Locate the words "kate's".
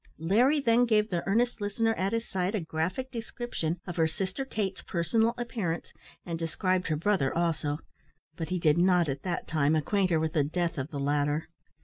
4.43-4.81